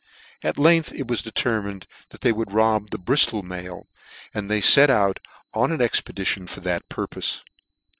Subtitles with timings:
[0.41, 4.59] At length It was determined that they would rob the Briftol mail j and they
[4.75, 5.19] let out
[5.53, 7.43] on an expedition for that purpofe.